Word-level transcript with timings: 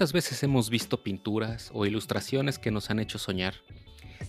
¿Cuántas 0.00 0.14
veces 0.14 0.42
hemos 0.42 0.70
visto 0.70 1.02
pinturas 1.02 1.70
o 1.74 1.84
ilustraciones 1.84 2.58
que 2.58 2.70
nos 2.70 2.88
han 2.88 3.00
hecho 3.00 3.18
soñar, 3.18 3.56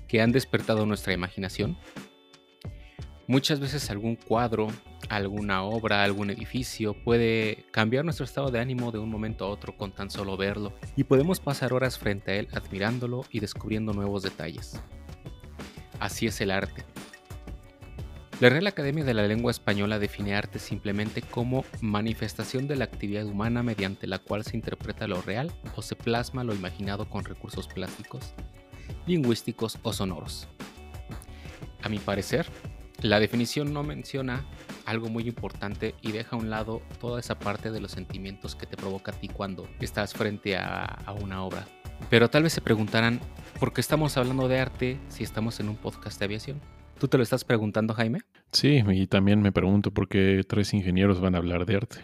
que 0.10 0.22
han 0.22 0.34
despertado 0.34 0.86
nuestra 0.86 1.14
imaginación? 1.14 1.78
Muchas 3.26 3.62
veces 3.62 3.90
algún 3.90 4.18
cuadro, 4.18 4.68
alguna 5.08 5.64
obra, 5.64 6.04
algún 6.04 6.30
edificio 6.30 6.94
puede 7.06 7.64
cambiar 7.72 8.04
nuestro 8.04 8.26
estado 8.26 8.52
de 8.52 8.60
ánimo 8.60 8.92
de 8.92 9.00
un 9.00 9.10
momento 9.10 9.46
a 9.46 9.48
otro 9.48 9.78
con 9.78 9.94
tan 9.94 10.12
solo 10.12 10.36
verlo 10.36 10.74
y 10.98 11.06
podemos 11.06 11.40
pasar 11.40 11.72
horas 11.72 11.98
frente 11.98 12.32
a 12.32 12.36
él 12.36 12.50
admirándolo 12.52 13.24
y 13.32 13.40
descubriendo 13.40 13.94
nuevos 13.94 14.24
detalles. 14.24 14.78
Así 16.02 16.28
es 16.28 16.42
el 16.42 16.52
arte. 16.52 16.84
La 18.42 18.50
Real 18.50 18.66
Academia 18.66 19.04
de 19.04 19.14
la 19.14 19.28
Lengua 19.28 19.52
Española 19.52 20.00
define 20.00 20.34
arte 20.34 20.58
simplemente 20.58 21.22
como 21.22 21.64
manifestación 21.80 22.68
de 22.68 22.76
la 22.76 22.86
actividad 22.86 23.28
humana 23.28 23.62
mediante 23.62 24.08
la 24.08 24.18
cual 24.18 24.44
se 24.44 24.58
interpreta 24.58 25.06
lo 25.06 25.22
real 25.22 25.52
o 25.76 25.84
se 25.84 25.96
plasma 25.96 26.44
lo 26.44 26.56
imaginado 26.56 27.08
con 27.08 27.24
recursos 27.24 27.68
plásticos, 27.68 28.34
lingüísticos 29.06 29.78
o 29.84 29.94
sonoros. 29.94 30.48
A 31.84 31.90
mi 31.90 32.00
parecer, 32.00 32.48
la 33.04 33.20
definición 33.20 33.74
no 33.74 33.84
menciona 33.84 34.44
algo 34.88 35.08
muy 35.08 35.28
importante 35.28 35.94
y 36.02 36.12
deja 36.12 36.36
a 36.36 36.40
un 36.40 36.50
lado 36.50 36.82
toda 37.00 37.20
esa 37.20 37.38
parte 37.38 37.70
de 37.70 37.80
los 37.80 37.92
sentimientos 37.92 38.56
que 38.56 38.66
te 38.66 38.76
provoca 38.76 39.12
a 39.12 39.20
ti 39.20 39.28
cuando 39.28 39.70
estás 39.80 40.14
frente 40.14 40.58
a, 40.58 40.86
a 40.86 41.14
una 41.14 41.44
obra. 41.44 41.68
Pero 42.10 42.28
tal 42.28 42.42
vez 42.42 42.54
se 42.54 42.62
preguntarán, 42.62 43.20
¿por 43.60 43.72
qué 43.72 43.82
estamos 43.82 44.18
hablando 44.18 44.48
de 44.48 44.60
arte 44.60 45.00
si 45.10 45.24
estamos 45.24 45.60
en 45.60 45.70
un 45.70 45.76
podcast 45.76 46.18
de 46.18 46.26
aviación? 46.26 46.60
¿Tú 47.02 47.08
te 47.08 47.18
lo 47.18 47.24
estás 47.24 47.44
preguntando, 47.44 47.96
Jaime? 47.96 48.22
Sí, 48.52 48.84
y 48.86 49.08
también 49.08 49.42
me 49.42 49.52
pregunto 49.52 49.92
por 49.92 50.08
qué 50.08 50.44
tres 50.48 50.74
ingenieros 50.74 51.22
van 51.22 51.36
a 51.36 51.38
hablar 51.38 51.66
de 51.66 51.76
arte. 51.76 51.98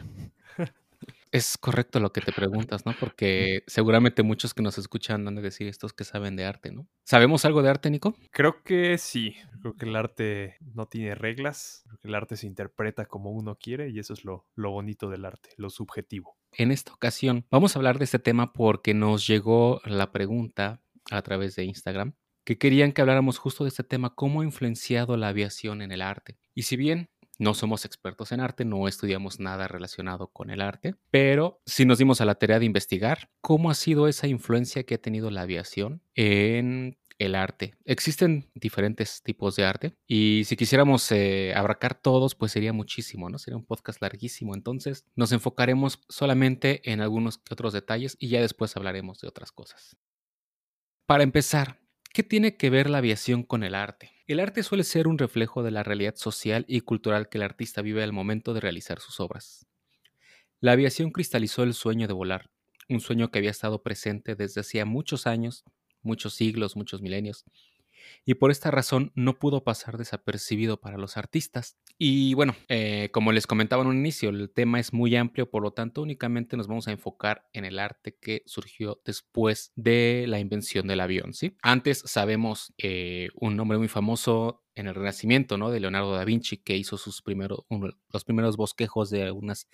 Es 1.30 1.58
correcto 1.58 2.00
lo 2.00 2.14
que 2.14 2.22
te 2.22 2.32
preguntas, 2.32 2.86
¿no? 2.86 2.96
Porque 2.98 3.62
seguramente 3.68 4.24
muchos 4.24 4.54
que 4.54 4.64
nos 4.64 4.78
escuchan 4.78 5.26
van 5.26 5.38
a 5.38 5.42
decir 5.42 5.68
estos 5.68 5.92
que 5.92 6.06
saben 6.06 6.38
de 6.38 6.46
arte, 6.46 6.72
¿no? 6.72 6.88
¿Sabemos 7.04 7.44
algo 7.44 7.62
de 7.62 7.70
arte, 7.70 7.90
Nico? 7.90 8.16
Creo 8.32 8.64
que 8.64 8.98
sí. 8.98 9.36
Creo 9.62 9.76
que 9.76 9.86
el 9.86 9.96
arte 9.98 10.56
no 10.74 10.88
tiene 10.88 11.16
reglas. 11.16 11.84
Creo 11.86 12.00
que 12.00 12.08
el 12.08 12.16
arte 12.16 12.38
se 12.38 12.48
interpreta 12.48 13.06
como 13.06 13.32
uno 13.32 13.58
quiere 13.58 13.90
y 13.90 14.00
eso 14.00 14.14
es 14.14 14.24
lo, 14.24 14.48
lo 14.56 14.72
bonito 14.72 15.10
del 15.10 15.26
arte, 15.26 15.50
lo 15.58 15.70
subjetivo. 15.70 16.38
En 16.54 16.72
esta 16.72 16.94
ocasión 16.94 17.46
vamos 17.52 17.76
a 17.76 17.80
hablar 17.80 17.98
de 17.98 18.06
este 18.06 18.20
tema 18.20 18.54
porque 18.54 18.94
nos 18.94 19.28
llegó 19.28 19.82
la 19.84 20.14
pregunta 20.14 20.82
a 21.12 21.22
través 21.24 21.58
de 21.58 21.66
Instagram 21.66 22.14
que 22.48 22.58
querían 22.58 22.94
que 22.94 23.02
habláramos 23.02 23.40
justo 23.40 23.66
de 23.66 23.68
este 23.68 23.84
tema, 23.84 24.16
cómo 24.16 24.40
ha 24.40 24.46
influenciado 24.46 25.18
la 25.18 25.28
aviación 25.28 25.82
en 25.82 25.92
el 25.92 26.02
arte. 26.02 26.38
Y 26.56 26.62
si 26.62 26.78
bien 26.78 27.10
no 27.40 27.54
somos 27.54 27.84
expertos 27.84 28.32
en 28.32 28.40
arte, 28.40 28.64
no 28.64 28.88
estudiamos 28.88 29.42
nada 29.42 29.68
relacionado 29.68 30.28
con 30.28 30.50
el 30.50 30.62
arte, 30.62 30.96
pero 31.12 31.60
sí 31.66 31.84
nos 31.84 31.98
dimos 31.98 32.22
a 32.22 32.26
la 32.26 32.36
tarea 32.36 32.60
de 32.60 32.66
investigar 32.66 33.30
cómo 33.42 33.70
ha 33.70 33.74
sido 33.74 34.08
esa 34.08 34.28
influencia 34.28 34.84
que 34.84 34.96
ha 34.96 34.98
tenido 34.98 35.30
la 35.30 35.42
aviación 35.42 36.02
en 36.16 36.98
el 37.20 37.36
arte. 37.36 37.76
Existen 37.84 38.50
diferentes 38.56 39.22
tipos 39.24 39.58
de 39.58 39.66
arte 39.66 39.98
y 40.08 40.44
si 40.46 40.56
quisiéramos 40.56 41.12
eh, 41.12 41.52
abarcar 41.54 41.96
todos, 41.96 42.34
pues 42.34 42.54
sería 42.54 42.72
muchísimo, 42.72 43.30
¿no? 43.30 43.40
Sería 43.40 43.58
un 43.58 43.66
podcast 43.66 44.02
larguísimo. 44.02 44.56
Entonces 44.56 45.04
nos 45.18 45.34
enfocaremos 45.34 46.00
solamente 46.08 46.90
en 46.90 47.02
algunos 47.02 47.42
otros 47.52 47.74
detalles 47.74 48.16
y 48.22 48.30
ya 48.30 48.40
después 48.40 48.78
hablaremos 48.78 49.20
de 49.20 49.28
otras 49.28 49.52
cosas. 49.52 49.98
Para 51.08 51.24
empezar, 51.24 51.82
¿Qué 52.14 52.24
tiene 52.24 52.58
que 52.58 52.70
ver 52.70 52.90
la 52.90 52.98
aviación 52.98 53.44
con 53.44 53.64
el 53.64 53.76
arte? 53.76 54.12
El 54.28 54.40
arte 54.40 54.64
suele 54.64 54.84
ser 54.84 55.08
un 55.08 55.18
reflejo 55.18 55.64
de 55.64 55.72
la 55.72 55.84
realidad 55.84 56.16
social 56.16 56.66
y 56.68 56.82
cultural 56.82 57.30
que 57.30 57.38
el 57.38 57.44
artista 57.44 57.82
vive 57.82 58.04
al 58.04 58.12
momento 58.12 58.54
de 58.54 58.60
realizar 58.60 59.00
sus 59.00 59.20
obras. 59.20 59.68
La 60.60 60.74
aviación 60.74 61.12
cristalizó 61.12 61.64
el 61.64 61.74
sueño 61.74 62.08
de 62.08 62.14
volar, 62.14 62.50
un 62.90 63.00
sueño 63.00 63.30
que 63.30 63.40
había 63.40 63.52
estado 63.52 63.84
presente 63.84 64.36
desde 64.36 64.62
hacía 64.62 64.86
muchos 64.86 65.28
años, 65.28 65.64
muchos 66.02 66.34
siglos, 66.34 66.76
muchos 66.76 67.02
milenios, 67.02 67.46
y 68.26 68.36
por 68.36 68.52
esta 68.52 68.72
razón 68.72 69.12
no 69.16 69.40
pudo 69.40 69.64
pasar 69.64 69.98
desapercibido 69.98 70.80
para 70.80 70.98
los 70.98 71.18
artistas. 71.18 71.78
Y 71.98 72.34
bueno, 72.34 72.56
eh, 72.68 73.10
como 73.12 73.32
les 73.32 73.48
comentaba 73.48 73.82
en 73.84 73.90
un 73.90 73.98
inicio, 73.98 74.30
el 74.30 74.52
tema 74.52 74.80
es 74.80 74.94
muy 74.94 75.16
amplio, 75.16 75.50
por 75.50 75.64
lo 75.64 75.72
tanto 75.72 76.02
únicamente 76.02 76.58
nos 76.58 76.68
vamos 76.68 76.88
a 76.88 76.92
enfocar 76.92 77.48
en 77.54 77.66
el 77.66 77.80
arte 77.80 78.18
que 78.20 78.44
surgió 78.46 79.02
después 79.06 79.72
de 79.76 80.26
la 80.28 80.40
invención 80.40 80.88
del 80.88 81.00
avión. 81.00 81.34
¿sí? 81.34 81.56
Antes 81.62 82.04
sabemos 82.06 82.74
eh, 82.78 83.30
un 83.36 83.56
nombre 83.56 83.78
muy 83.78 83.88
famoso 83.88 84.64
en 84.76 84.88
el 84.88 84.96
Renacimiento, 84.96 85.58
¿no? 85.58 85.72
De 85.72 85.80
Leonardo 85.80 86.14
da 86.14 86.24
Vinci, 86.24 86.58
que 86.58 86.78
hizo 86.78 86.98
sus 86.98 87.24
primeros, 87.24 87.62
los 88.14 88.24
primeros 88.24 88.58
bosquejos 88.58 89.10
de 89.10 89.32
unas 89.32 89.68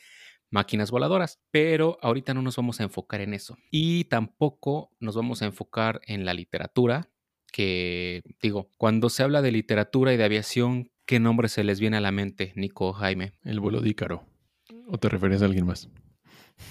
máquinas 0.49 0.91
voladoras, 0.91 1.41
pero 1.51 1.97
ahorita 2.01 2.33
no 2.33 2.41
nos 2.41 2.55
vamos 2.55 2.79
a 2.79 2.83
enfocar 2.83 3.21
en 3.21 3.33
eso. 3.33 3.57
Y 3.71 4.05
tampoco 4.05 4.91
nos 4.99 5.15
vamos 5.15 5.41
a 5.41 5.45
enfocar 5.45 5.99
en 6.05 6.25
la 6.25 6.33
literatura, 6.33 7.09
que 7.53 8.23
digo, 8.41 8.69
cuando 8.77 9.09
se 9.09 9.23
habla 9.23 9.41
de 9.41 9.51
literatura 9.51 10.11
y 10.11 10.17
de 10.17 10.25
aviación, 10.25 10.89
¿qué 11.05 11.19
nombre 11.19 11.47
se 11.47 11.63
les 11.63 11.79
viene 11.79 11.97
a 11.97 12.01
la 12.01 12.11
mente, 12.11 12.51
Nico 12.55 12.91
Jaime? 12.91 13.31
El 13.43 13.61
vuelo 13.61 13.79
de 13.79 13.89
Ícaro. 13.89 14.25
¿O 14.87 14.97
te 14.97 15.07
refieres 15.07 15.41
a 15.41 15.45
alguien 15.45 15.67
más? 15.67 15.87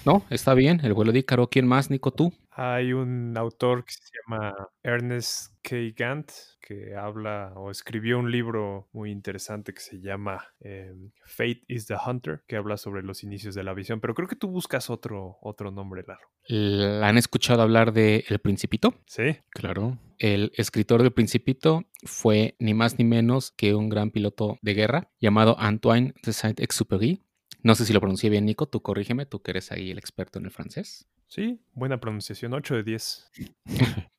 No, 0.04 0.24
está 0.30 0.54
bien, 0.54 0.80
el 0.82 0.94
vuelo 0.94 1.12
de 1.12 1.20
Ícaro. 1.20 1.48
¿Quién 1.48 1.66
más, 1.66 1.90
Nico, 1.90 2.12
tú? 2.12 2.32
Hay 2.50 2.92
un 2.92 3.36
autor 3.36 3.84
que 3.84 3.92
se 3.92 4.10
llama 4.18 4.54
Ernest 4.82 5.54
K. 5.62 5.76
Gant 5.96 6.30
que 6.62 6.94
habla 6.94 7.52
o 7.56 7.70
escribió 7.70 8.18
un 8.18 8.30
libro 8.30 8.88
muy 8.92 9.10
interesante 9.10 9.74
que 9.74 9.80
se 9.80 10.00
llama 10.00 10.44
em, 10.60 11.10
Fate 11.24 11.62
is 11.68 11.86
the 11.86 11.96
Hunter, 12.06 12.42
que 12.46 12.56
habla 12.56 12.76
sobre 12.76 13.02
los 13.02 13.24
inicios 13.24 13.54
de 13.54 13.64
la 13.64 13.72
aviación, 13.72 14.00
pero 14.00 14.14
creo 14.14 14.28
que 14.28 14.36
tú 14.36 14.48
buscas 14.48 14.88
otro, 14.88 15.38
otro 15.42 15.70
nombre, 15.70 16.04
Laro. 16.06 17.02
¿Han 17.04 17.18
escuchado 17.18 17.62
hablar 17.62 17.92
de 17.92 18.24
El 18.28 18.38
Principito? 18.38 18.94
Sí. 19.06 19.36
Claro. 19.50 19.98
El 20.18 20.52
escritor 20.56 21.02
del 21.02 21.12
Principito 21.12 21.84
fue 22.04 22.54
ni 22.58 22.74
más 22.74 22.98
ni 22.98 23.04
menos 23.04 23.50
que 23.50 23.74
un 23.74 23.88
gran 23.88 24.10
piloto 24.10 24.58
de 24.62 24.74
guerra 24.74 25.10
llamado 25.20 25.56
Antoine 25.58 26.14
de 26.22 26.32
Saint-Exupéry. 26.32 27.22
No 27.62 27.74
sé 27.74 27.84
si 27.84 27.92
lo 27.92 28.00
pronuncié 28.00 28.28
bien, 28.28 28.44
Nico, 28.44 28.66
tú 28.66 28.82
corrígeme, 28.82 29.26
tú 29.26 29.40
que 29.40 29.52
eres 29.52 29.70
ahí 29.70 29.90
el 29.90 29.98
experto 29.98 30.38
en 30.38 30.46
el 30.46 30.50
francés. 30.50 31.06
Sí, 31.28 31.60
buena 31.72 32.00
pronunciación, 32.00 32.52
8 32.54 32.76
de 32.76 32.82
10. 32.82 33.30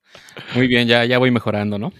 Muy 0.55 0.67
bien, 0.67 0.87
ya, 0.87 1.05
ya 1.05 1.17
voy 1.17 1.31
mejorando, 1.31 1.77
¿no? 1.77 1.91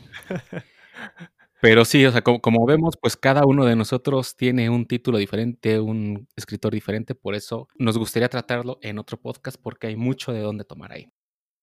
Pero 1.63 1.85
sí, 1.85 2.05
o 2.05 2.11
sea, 2.11 2.21
como, 2.21 2.65
vemos, 2.65 2.95
pues 2.99 3.15
cada 3.15 3.45
uno 3.45 3.63
de 3.63 3.77
nosotros 3.77 4.35
tiene 4.35 4.69
un 4.69 4.85
título 4.85 5.17
diferente, 5.17 5.79
un 5.79 6.27
escritor 6.35 6.73
diferente, 6.73 7.15
por 7.15 7.35
eso 7.35 7.69
nos 7.77 7.97
gustaría 7.97 8.27
tratarlo 8.27 8.79
en 8.81 8.99
otro 8.99 9.17
podcast 9.17 9.57
porque 9.61 9.87
hay 9.87 9.95
mucho 9.95 10.33
de 10.33 10.41
dónde 10.41 10.65
tomar 10.65 10.91
ahí. 10.91 11.07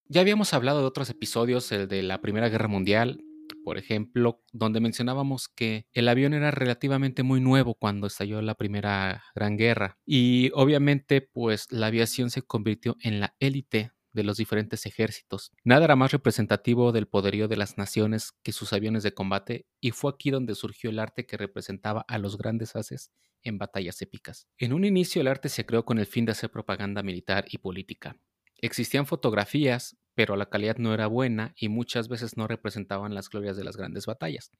Ya 0.07 0.21
habíamos 0.21 0.55
hablado 0.55 0.79
de 0.79 0.87
otros 0.87 1.09
episodios, 1.11 1.71
el 1.71 1.87
de 1.87 2.01
la 2.01 2.19
Primera 2.19 2.49
Guerra 2.49 2.67
Mundial, 2.67 3.23
por 3.63 3.77
ejemplo, 3.77 4.43
donde 4.51 4.79
mencionábamos 4.79 5.47
que 5.47 5.85
el 5.93 6.07
avión 6.07 6.33
era 6.33 6.51
relativamente 6.51 7.23
muy 7.23 7.41
nuevo 7.41 7.75
cuando 7.75 8.07
estalló 8.07 8.41
la 8.41 8.55
Primera 8.55 9.23
Gran 9.35 9.57
Guerra 9.57 9.97
y 10.05 10.51
obviamente 10.53 11.21
pues 11.21 11.71
la 11.71 11.87
aviación 11.87 12.29
se 12.29 12.41
convirtió 12.41 12.97
en 13.01 13.19
la 13.19 13.35
élite 13.39 13.91
de 14.13 14.23
los 14.23 14.37
diferentes 14.37 14.85
ejércitos. 14.85 15.51
Nada 15.63 15.85
era 15.85 15.95
más 15.95 16.11
representativo 16.11 16.91
del 16.91 17.07
poderío 17.07 17.47
de 17.47 17.57
las 17.57 17.77
naciones 17.77 18.33
que 18.43 18.51
sus 18.51 18.73
aviones 18.73 19.03
de 19.03 19.13
combate 19.13 19.65
y 19.79 19.91
fue 19.91 20.11
aquí 20.11 20.31
donde 20.31 20.55
surgió 20.55 20.89
el 20.89 20.99
arte 20.99 21.25
que 21.25 21.37
representaba 21.37 22.05
a 22.07 22.17
los 22.17 22.37
grandes 22.37 22.75
haces 22.75 23.11
en 23.43 23.57
batallas 23.57 24.01
épicas. 24.01 24.47
En 24.57 24.73
un 24.73 24.85
inicio 24.85 25.21
el 25.21 25.27
arte 25.27 25.49
se 25.49 25.65
creó 25.65 25.85
con 25.85 25.99
el 25.99 26.05
fin 26.05 26.25
de 26.25 26.33
hacer 26.33 26.51
propaganda 26.51 27.03
militar 27.03 27.45
y 27.49 27.57
política. 27.57 28.17
Existían 28.57 29.07
fotografías, 29.07 29.97
pero 30.15 30.35
la 30.35 30.47
calidad 30.49 30.77
no 30.77 30.93
era 30.93 31.07
buena 31.07 31.53
y 31.55 31.69
muchas 31.69 32.07
veces 32.07 32.37
no 32.37 32.47
representaban 32.47 33.13
las 33.13 33.29
glorias 33.29 33.57
de 33.57 33.63
las 33.63 33.77
grandes 33.77 34.05
batallas. 34.05 34.51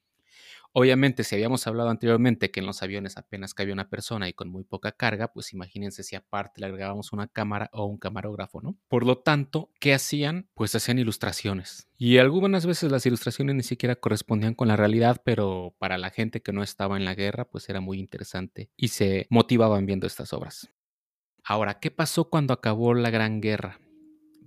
Obviamente, 0.74 1.25
si 1.25 1.36
habíamos 1.36 1.68
hablado 1.68 1.89
anteriormente 1.89 2.50
que 2.50 2.62
en 2.62 2.65
los 2.65 2.81
aviones 2.81 3.18
apenas 3.18 3.53
cabía 3.53 3.74
una 3.74 3.89
persona 3.89 4.30
y 4.30 4.33
con 4.33 4.50
muy 4.50 4.63
poca 4.63 4.94
carga, 4.94 5.27
pues 5.33 5.51
imagínense 5.51 6.01
si 6.03 6.15
aparte 6.15 6.62
le 6.62 6.68
agregábamos 6.68 7.12
una 7.12 7.27
cámara 7.27 7.69
o 7.74 7.86
un 7.86 7.98
camarógrafo, 7.98 8.62
¿no? 8.62 8.77
Por 8.88 9.06
lo 9.06 9.18
tanto, 9.18 9.69
¿qué 9.81 9.94
hacían? 9.94 10.48
Pues 10.53 10.74
hacían 10.74 10.98
ilustraciones. 10.98 11.89
Y 11.97 12.19
algunas 12.19 12.65
veces 12.65 12.89
las 12.89 13.06
ilustraciones 13.06 13.56
ni 13.56 13.63
siquiera 13.63 13.97
correspondían 13.97 14.54
con 14.54 14.69
la 14.69 14.77
realidad, 14.77 15.21
pero 15.25 15.75
para 15.77 15.97
la 15.97 16.09
gente 16.09 16.42
que 16.42 16.54
no 16.54 16.63
estaba 16.63 16.95
en 16.95 17.04
la 17.04 17.15
guerra, 17.15 17.50
pues 17.50 17.68
era 17.68 17.81
muy 17.81 18.00
interesante 18.00 18.69
y 18.77 18.89
se 18.89 19.27
motivaban 19.30 19.86
viendo 19.86 20.07
estas 20.07 20.31
obras. 20.31 20.69
Ahora, 21.44 21.80
¿qué 21.80 21.92
pasó 21.92 22.30
cuando 22.30 22.54
acabó 22.54 22.94
la 22.94 23.09
Gran 23.09 23.42
Guerra? 23.42 23.80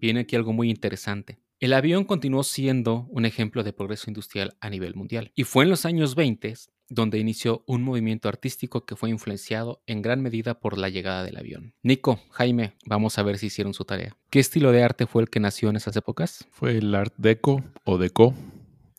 Viene 0.05 0.21
aquí 0.21 0.37
algo 0.37 0.53
muy 0.53 0.69
interesante. 0.69 1.39
El 1.61 1.73
avión 1.73 2.05
continuó 2.05 2.43
siendo 2.43 3.07
un 3.09 3.25
ejemplo 3.25 3.63
de 3.63 3.73
progreso 3.73 4.11
industrial 4.11 4.55
a 4.61 4.69
nivel 4.69 4.95
mundial 4.95 5.33
y 5.35 5.45
fue 5.45 5.65
en 5.65 5.71
los 5.71 5.87
años 5.87 6.15
20 6.15 6.53
donde 6.91 7.19
inició 7.19 7.65
un 7.67 7.83
movimiento 7.83 8.29
artístico 8.29 8.85
que 8.85 8.97
fue 8.97 9.09
influenciado 9.09 9.83
en 9.87 10.03
gran 10.03 10.21
medida 10.21 10.61
por 10.61 10.77
la 10.77 10.91
llegada 10.91 11.25
del 11.25 11.39
avión. 11.39 11.73
Nico, 11.83 12.21
Jaime, 12.33 12.75
vamos 12.85 13.17
a 13.17 13.23
ver 13.23 13.39
si 13.39 13.47
hicieron 13.47 13.73
su 13.73 13.87
tarea. 13.87 14.15
¿Qué 14.29 14.41
estilo 14.41 14.73
de 14.73 14.83
arte 14.83 15.07
fue 15.07 15.23
el 15.23 15.31
que 15.31 15.41
nació 15.41 15.71
en 15.71 15.77
esas 15.77 15.97
épocas? 15.97 16.47
Fue 16.51 16.77
el 16.77 16.95
Art 16.95 17.15
Deco 17.17 17.65
o 17.85 17.97
Deco, 17.97 18.35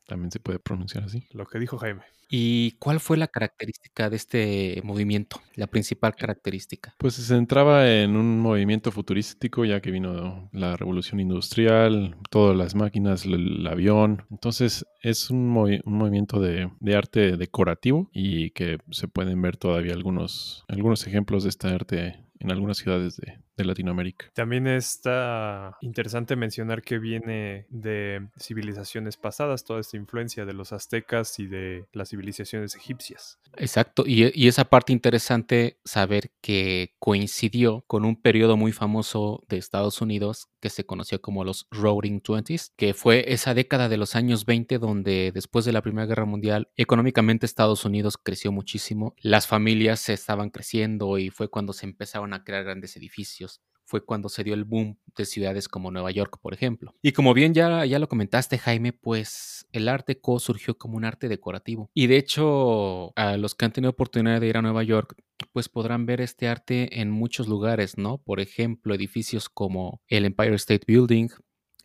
También 0.08 0.32
se 0.32 0.40
puede 0.40 0.60
pronunciar 0.60 1.04
así. 1.04 1.24
Lo 1.32 1.46
que 1.46 1.60
dijo 1.60 1.78
Jaime. 1.78 2.02
¿Y 2.28 2.72
cuál 2.80 3.00
fue 3.00 3.18
la 3.18 3.28
característica 3.28 4.10
de 4.10 4.16
este 4.16 4.82
movimiento? 4.84 5.40
La 5.56 5.68
principal 5.68 6.16
característica. 6.16 6.96
Pues 6.98 7.14
se 7.14 7.22
centraba 7.22 7.88
en 7.92 8.16
un 8.16 8.40
movimiento 8.40 8.92
futurístico, 8.92 9.64
ya 9.64 9.80
que 9.80 9.92
vino 9.92 10.50
la 10.52 10.76
revolución 10.76 11.20
industrial, 11.20 12.16
todas 12.32 12.58
las 12.58 12.74
máquinas, 12.74 13.26
el, 13.26 13.60
el 13.60 13.68
avión. 13.68 14.24
Entonces 14.32 14.86
es 15.04 15.30
un, 15.30 15.54
movi- 15.54 15.82
un 15.86 15.94
movimiento 15.94 16.40
de, 16.42 16.72
de 16.80 16.96
arte 16.96 17.38
decorativo 17.38 18.10
y 18.12 18.50
que 18.52 18.80
se 18.90 19.08
pueden 19.08 19.40
ver 19.44 19.58
todavía 19.58 19.94
algunos, 19.94 20.66
algunos 20.68 21.06
ejemplos 21.06 21.44
de 21.44 21.50
este 21.50 21.68
arte 21.68 22.26
en 22.40 22.52
algunas 22.52 22.78
ciudades 22.78 23.18
de, 23.18 23.40
de 23.58 23.66
Latinoamérica. 23.66 24.32
También 24.34 24.68
está 24.68 25.78
interesante 25.82 26.36
mencionar 26.36 26.82
que 26.82 27.00
viene 27.00 27.66
de 27.70 28.28
civilizaciones 28.40 29.18
pasadas, 29.18 29.64
toda 29.64 29.80
esta 29.80 29.98
influencia 29.98 30.46
de 30.46 30.54
los 30.54 30.74
aztecas 30.74 31.40
y 31.40 31.48
de 31.48 31.86
las 31.94 32.10
civilizaciones 32.10 32.76
egipcias. 32.76 33.40
Exacto, 33.58 34.04
y, 34.06 34.32
y 34.34 34.48
esa 34.48 34.66
parte 34.66 34.94
interesante 34.94 35.80
saber 35.86 36.32
que 36.42 36.94
coincidió 37.00 37.84
con 37.88 38.06
un 38.06 38.22
periodo 38.22 38.58
muy 38.58 38.72
famoso 38.72 39.44
de 39.48 39.58
Estados 39.58 40.02
Unidos 40.02 40.50
que 40.60 40.70
se 40.70 40.86
conoció 40.86 41.22
como 41.22 41.44
los 41.44 41.68
Roaring 41.72 42.22
Twenties, 42.22 42.74
que 42.76 42.94
fue 42.94 43.26
esa 43.32 43.54
década 43.54 43.88
de 43.88 43.98
los 43.98 44.16
años 44.16 44.46
20 44.46 44.80
donde 44.80 45.32
después 45.32 45.64
de 45.64 45.72
la 45.72 45.82
Primera 45.82 46.08
Guerra 46.08 46.26
Mundial 46.26 46.70
económicamente 46.76 47.46
Estados 47.46 47.86
Unidos 47.86 48.18
creció 48.18 48.52
muchísimo, 48.52 49.16
las 49.20 49.48
familias 49.48 50.00
se 50.00 50.14
estaban 50.14 50.50
creciendo 50.50 51.18
y 51.18 51.30
fue 51.30 51.50
cuando 51.50 51.74
se 51.74 51.86
empezaron 51.86 52.34
a 52.34 52.44
crear 52.44 52.64
grandes 52.64 52.98
edificios 52.98 53.45
fue 53.86 54.04
cuando 54.04 54.30
se 54.30 54.44
dio 54.44 54.54
el 54.54 54.66
boom 54.66 54.98
de 55.16 55.26
ciudades 55.26 55.68
como 55.68 55.92
Nueva 55.92 56.12
York, 56.12 56.40
por 56.42 56.54
ejemplo. 56.54 56.94
Y 57.02 57.12
como 57.12 57.34
bien 57.34 57.54
ya, 57.54 57.86
ya 57.86 58.00
lo 58.00 58.10
comentaste, 58.10 58.58
Jaime, 58.58 58.94
pues 58.94 59.68
el 59.72 59.88
Art 59.88 60.08
Deco 60.08 60.40
surgió 60.40 60.78
como 60.78 60.98
un 60.98 61.06
arte 61.06 61.30
decorativo. 61.30 61.90
Y 61.94 62.08
de 62.08 62.18
hecho, 62.18 63.14
a 63.16 63.38
los 63.38 63.56
que 63.56 63.66
han 63.66 63.72
tenido 63.72 63.92
oportunidad 63.92 64.42
de 64.42 64.48
ir 64.48 64.58
a 64.58 64.62
Nueva 64.62 64.84
York, 64.84 65.16
pues 65.52 65.70
podrán 65.70 66.06
ver 66.06 66.22
este 66.22 66.48
arte 66.48 67.02
en 67.02 67.12
muchos 67.12 67.48
lugares, 67.48 67.98
¿no? 67.98 68.18
Por 68.18 68.40
ejemplo, 68.40 68.94
edificios 68.96 69.50
como 69.50 70.02
el 70.08 70.26
Empire 70.26 70.56
State 70.56 70.86
Building, 70.88 71.30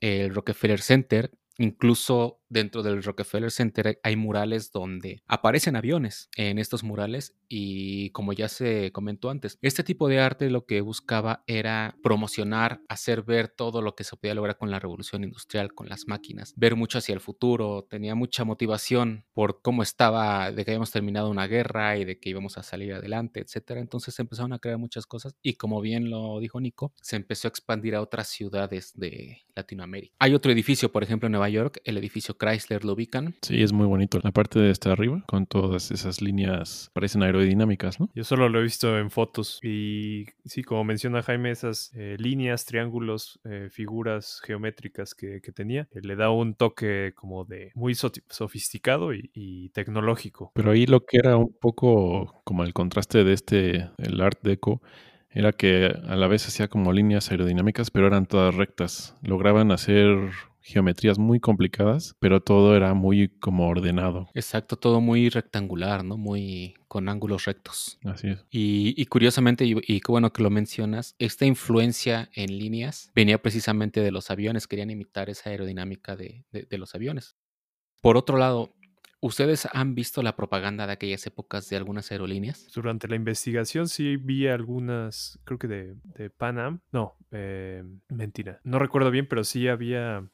el 0.00 0.34
Rockefeller 0.34 0.80
Center, 0.80 1.30
Incluso 1.58 2.40
dentro 2.50 2.82
del 2.82 3.02
Rockefeller 3.02 3.50
Center 3.50 4.00
hay 4.02 4.16
murales 4.16 4.72
donde 4.72 5.22
aparecen 5.26 5.76
aviones 5.76 6.28
en 6.36 6.58
estos 6.58 6.82
murales 6.82 7.36
y 7.48 8.10
como 8.10 8.32
ya 8.32 8.48
se 8.48 8.92
comentó 8.92 9.30
antes, 9.30 9.58
este 9.62 9.84
tipo 9.84 10.08
de 10.08 10.20
arte 10.20 10.50
lo 10.50 10.66
que 10.66 10.80
buscaba 10.80 11.44
era 11.46 11.96
promocionar, 12.02 12.80
hacer 12.88 13.22
ver 13.22 13.48
todo 13.48 13.82
lo 13.82 13.94
que 13.94 14.04
se 14.04 14.16
podía 14.16 14.34
lograr 14.34 14.58
con 14.58 14.70
la 14.70 14.78
revolución 14.78 15.24
industrial, 15.24 15.74
con 15.74 15.88
las 15.88 16.06
máquinas, 16.06 16.52
ver 16.56 16.76
mucho 16.76 16.98
hacia 16.98 17.14
el 17.14 17.20
futuro, 17.20 17.86
tenía 17.88 18.14
mucha 18.14 18.44
motivación 18.44 19.24
por 19.32 19.62
cómo 19.62 19.82
estaba, 19.82 20.50
de 20.52 20.64
que 20.64 20.72
habíamos 20.72 20.90
terminado 20.90 21.30
una 21.30 21.46
guerra 21.46 21.98
y 21.98 22.04
de 22.04 22.18
que 22.18 22.30
íbamos 22.30 22.58
a 22.58 22.62
salir 22.62 22.92
adelante, 22.92 23.40
etcétera. 23.40 23.80
Entonces 23.80 24.14
se 24.14 24.22
empezaron 24.22 24.52
a 24.52 24.58
crear 24.58 24.78
muchas 24.78 25.06
cosas 25.06 25.36
y 25.42 25.54
como 25.54 25.80
bien 25.80 26.10
lo 26.10 26.40
dijo 26.40 26.60
Nico, 26.60 26.92
se 27.00 27.16
empezó 27.16 27.46
a 27.46 27.50
expandir 27.50 27.94
a 27.94 28.02
otras 28.02 28.28
ciudades 28.28 28.92
de 28.94 29.42
Latinoamérica. 29.54 30.16
Hay 30.18 30.34
otro 30.34 30.50
edificio, 30.50 30.90
por 30.90 31.02
ejemplo, 31.02 31.26
en 31.26 31.32
Nueva 31.32 31.49
York, 31.50 31.80
el 31.84 31.96
edificio 31.98 32.36
Chrysler, 32.36 32.84
lo 32.84 32.94
ubican. 32.94 33.34
Sí, 33.42 33.62
es 33.62 33.72
muy 33.72 33.86
bonito. 33.86 34.18
La 34.22 34.32
parte 34.32 34.58
de 34.58 34.70
esta 34.70 34.92
arriba, 34.92 35.22
con 35.26 35.46
todas 35.46 35.90
esas 35.90 36.22
líneas, 36.22 36.90
parecen 36.92 37.22
aerodinámicas, 37.22 38.00
¿no? 38.00 38.10
Yo 38.14 38.24
solo 38.24 38.48
lo 38.48 38.60
he 38.60 38.62
visto 38.62 38.98
en 38.98 39.10
fotos 39.10 39.60
y 39.62 40.26
sí, 40.44 40.62
como 40.62 40.84
menciona 40.84 41.22
Jaime, 41.22 41.50
esas 41.50 41.92
eh, 41.94 42.16
líneas, 42.18 42.64
triángulos, 42.64 43.40
eh, 43.44 43.68
figuras 43.70 44.40
geométricas 44.44 45.14
que, 45.14 45.40
que 45.40 45.52
tenía, 45.52 45.88
eh, 45.92 46.00
le 46.02 46.16
da 46.16 46.30
un 46.30 46.54
toque 46.54 47.12
como 47.14 47.44
de 47.44 47.72
muy 47.74 47.94
so 47.94 48.10
sofisticado 48.28 49.14
y, 49.14 49.30
y, 49.34 49.68
tecnológico. 49.70 50.52
Pero 50.54 50.72
ahí 50.72 50.86
lo 50.86 51.04
que 51.04 51.18
era 51.18 51.36
un 51.36 51.54
poco 51.60 52.40
como 52.44 52.64
el 52.64 52.72
contraste 52.72 53.24
de 53.24 53.32
este, 53.32 53.90
el 53.98 54.20
Art 54.20 54.40
Deco, 54.42 54.80
era 55.32 55.52
que 55.52 55.86
a 56.08 56.16
la 56.16 56.26
vez 56.26 56.46
hacía 56.46 56.68
como 56.68 56.92
líneas 56.92 57.30
aerodinámicas, 57.30 57.90
pero 57.90 58.06
eran 58.06 58.26
todas 58.26 58.54
rectas. 58.54 59.16
Lograban 59.22 59.70
hacer 59.70 60.30
geometrías 60.70 61.18
muy 61.18 61.40
complicadas, 61.40 62.16
pero 62.18 62.40
todo 62.40 62.76
era 62.76 62.94
muy 62.94 63.28
como 63.28 63.68
ordenado. 63.68 64.28
Exacto, 64.34 64.76
todo 64.76 65.00
muy 65.00 65.28
rectangular, 65.28 66.04
¿no? 66.04 66.16
Muy 66.16 66.74
con 66.88 67.08
ángulos 67.08 67.44
rectos. 67.44 67.98
Así 68.04 68.28
es. 68.28 68.44
Y, 68.50 68.94
y 69.00 69.06
curiosamente, 69.06 69.64
y, 69.64 69.76
y, 69.86 70.00
qué 70.00 70.12
bueno 70.12 70.32
que 70.32 70.42
lo 70.42 70.50
mencionas, 70.50 71.14
esta 71.18 71.46
influencia 71.46 72.30
en 72.34 72.58
líneas 72.58 73.10
venía 73.14 73.40
precisamente 73.40 74.00
de 74.00 74.10
los 74.10 74.30
aviones, 74.30 74.66
querían 74.66 74.90
imitar 74.90 75.30
esa 75.30 75.50
aerodinámica 75.50 76.16
de, 76.16 76.44
de, 76.50 76.62
de 76.62 76.78
los 76.78 76.94
aviones. 76.94 77.36
Por 78.00 78.16
otro 78.16 78.38
lado, 78.38 78.74
¿Ustedes 79.22 79.68
han 79.74 79.94
visto 79.94 80.22
la 80.22 80.34
propaganda 80.34 80.86
de 80.86 80.94
aquellas 80.94 81.26
épocas 81.26 81.68
de 81.68 81.76
algunas 81.76 82.10
aerolíneas? 82.10 82.70
Durante 82.74 83.06
la 83.06 83.16
investigación 83.16 83.86
sí 83.86 84.16
vi 84.16 84.46
algunas, 84.46 85.38
creo 85.44 85.58
que 85.58 85.68
de, 85.68 85.94
de 86.04 86.30
Pan 86.30 86.58
Am. 86.58 86.80
No, 86.90 87.16
eh, 87.30 87.84
mentira. 88.08 88.60
No 88.64 88.78
recuerdo 88.78 89.10
bien, 89.10 89.26
pero 89.28 89.44
sí 89.44 89.68
había, 89.68 90.26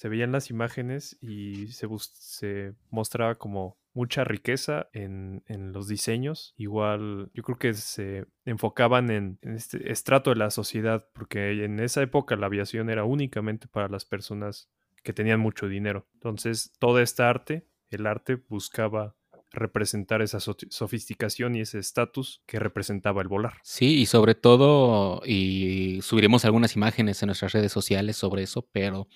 se 0.00 0.08
veían 0.08 0.32
las 0.32 0.48
imágenes 0.48 1.18
y 1.20 1.66
se, 1.66 1.86
se 2.14 2.72
mostraba 2.88 3.34
como 3.34 3.76
mucha 3.92 4.24
riqueza 4.24 4.88
en, 4.94 5.44
en, 5.46 5.72
los 5.72 5.88
diseños. 5.88 6.54
Igual 6.56 7.30
yo 7.34 7.42
creo 7.42 7.58
que 7.58 7.74
se 7.74 8.24
enfocaban 8.46 9.10
en, 9.10 9.38
en, 9.42 9.56
este 9.56 9.92
estrato 9.92 10.30
de 10.30 10.36
la 10.36 10.50
sociedad, 10.50 11.06
porque 11.12 11.66
en 11.66 11.80
esa 11.80 12.00
época 12.00 12.34
la 12.36 12.46
aviación 12.46 12.88
era 12.88 13.04
únicamente 13.04 13.68
para 13.68 13.88
las 13.88 14.06
personas 14.06 14.70
que 15.02 15.12
tenían 15.12 15.38
mucho 15.38 15.68
dinero. 15.68 16.08
Entonces, 16.14 16.72
toda 16.78 17.02
esta 17.02 17.28
arte 17.28 17.68
el 17.90 18.06
arte 18.06 18.36
buscaba 18.48 19.16
representar 19.50 20.22
esa 20.22 20.40
sofisticación 20.40 21.56
y 21.56 21.60
ese 21.60 21.78
estatus 21.78 22.42
que 22.46 22.58
representaba 22.58 23.20
el 23.20 23.28
volar. 23.28 23.58
Sí, 23.64 23.98
y 23.98 24.06
sobre 24.06 24.34
todo, 24.34 25.20
y 25.26 26.00
subiremos 26.00 26.46
algunas 26.46 26.74
imágenes 26.74 27.22
en 27.22 27.26
nuestras 27.26 27.52
redes 27.52 27.72
sociales 27.72 28.16
sobre 28.16 28.44
eso, 28.44 28.66
pero 28.72 29.08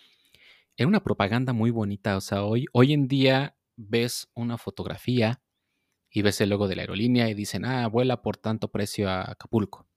era 0.76 0.88
una 0.88 1.02
propaganda 1.02 1.52
muy 1.52 1.70
bonita. 1.70 2.16
O 2.16 2.20
sea, 2.20 2.44
hoy, 2.44 2.66
hoy 2.72 2.92
en 2.92 3.08
día 3.08 3.56
ves 3.76 4.28
una 4.34 4.58
fotografía 4.58 5.42
y 6.10 6.22
ves 6.22 6.40
el 6.40 6.50
logo 6.50 6.68
de 6.68 6.76
la 6.76 6.82
aerolínea 6.82 7.28
y 7.28 7.34
dicen, 7.34 7.64
ah, 7.64 7.86
vuela 7.88 8.22
por 8.22 8.36
tanto 8.36 8.70
precio 8.70 9.08
a 9.10 9.30
Acapulco. 9.30 9.88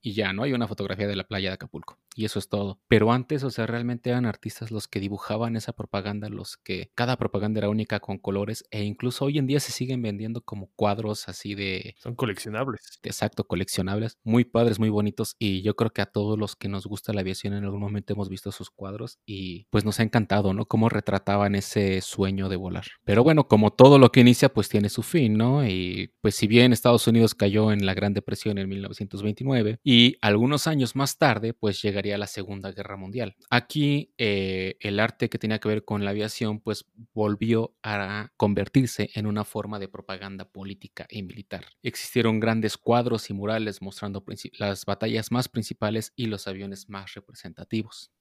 Y 0.00 0.12
ya, 0.12 0.32
¿no? 0.32 0.44
Hay 0.44 0.52
una 0.52 0.68
fotografía 0.68 1.06
de 1.06 1.16
la 1.16 1.24
playa 1.24 1.50
de 1.50 1.54
Acapulco. 1.54 1.98
Y 2.18 2.24
eso 2.24 2.40
es 2.40 2.48
todo. 2.48 2.80
Pero 2.88 3.12
antes, 3.12 3.44
o 3.44 3.50
sea, 3.50 3.68
realmente 3.68 4.10
eran 4.10 4.26
artistas 4.26 4.72
los 4.72 4.88
que 4.88 4.98
dibujaban 4.98 5.54
esa 5.54 5.72
propaganda, 5.72 6.28
los 6.28 6.56
que 6.56 6.90
cada 6.96 7.16
propaganda 7.16 7.60
era 7.60 7.68
única 7.68 8.00
con 8.00 8.18
colores 8.18 8.64
e 8.72 8.82
incluso 8.82 9.26
hoy 9.26 9.38
en 9.38 9.46
día 9.46 9.60
se 9.60 9.70
siguen 9.70 10.02
vendiendo 10.02 10.40
como 10.40 10.66
cuadros 10.74 11.28
así 11.28 11.54
de... 11.54 11.94
Son 12.00 12.16
coleccionables. 12.16 12.98
Exacto, 13.04 13.46
coleccionables. 13.46 14.18
Muy 14.24 14.44
padres, 14.44 14.80
muy 14.80 14.88
bonitos 14.88 15.36
y 15.38 15.62
yo 15.62 15.76
creo 15.76 15.92
que 15.92 16.02
a 16.02 16.06
todos 16.06 16.36
los 16.36 16.56
que 16.56 16.68
nos 16.68 16.88
gusta 16.88 17.12
la 17.12 17.20
aviación 17.20 17.54
en 17.54 17.62
algún 17.62 17.78
momento 17.78 18.14
hemos 18.14 18.28
visto 18.28 18.50
sus 18.50 18.70
cuadros 18.70 19.20
y 19.24 19.68
pues 19.70 19.84
nos 19.84 20.00
ha 20.00 20.02
encantado, 20.02 20.52
¿no? 20.54 20.64
Cómo 20.64 20.88
retrataban 20.88 21.54
ese 21.54 22.00
sueño 22.00 22.48
de 22.48 22.56
volar. 22.56 22.86
Pero 23.04 23.22
bueno, 23.22 23.46
como 23.46 23.72
todo 23.72 24.00
lo 24.00 24.10
que 24.10 24.22
inicia 24.22 24.48
pues 24.48 24.68
tiene 24.68 24.88
su 24.88 25.04
fin, 25.04 25.34
¿no? 25.34 25.64
Y 25.64 26.12
pues 26.20 26.34
si 26.34 26.48
bien 26.48 26.72
Estados 26.72 27.06
Unidos 27.06 27.36
cayó 27.36 27.70
en 27.70 27.86
la 27.86 27.94
Gran 27.94 28.12
Depresión 28.12 28.58
en 28.58 28.68
1929 28.68 29.78
y 29.84 30.16
algunos 30.20 30.66
años 30.66 30.96
más 30.96 31.16
tarde 31.16 31.54
pues 31.54 31.80
llegaría 31.80 32.07
la 32.16 32.26
Segunda 32.26 32.72
Guerra 32.72 32.96
Mundial. 32.96 33.36
Aquí 33.50 34.14
eh, 34.16 34.76
el 34.80 35.00
arte 35.00 35.28
que 35.28 35.38
tenía 35.38 35.58
que 35.58 35.68
ver 35.68 35.84
con 35.84 36.04
la 36.04 36.10
aviación 36.10 36.60
pues 36.60 36.86
volvió 37.12 37.76
a 37.82 38.30
convertirse 38.36 39.10
en 39.14 39.26
una 39.26 39.44
forma 39.44 39.78
de 39.78 39.88
propaganda 39.88 40.46
política 40.46 41.06
y 41.10 41.22
militar. 41.22 41.66
Existieron 41.82 42.40
grandes 42.40 42.78
cuadros 42.78 43.28
y 43.28 43.34
murales 43.34 43.82
mostrando 43.82 44.24
las 44.58 44.86
batallas 44.86 45.30
más 45.32 45.48
principales 45.48 46.12
y 46.16 46.26
los 46.26 46.46
aviones 46.48 46.88
más 46.88 47.12
representativos. 47.14 48.12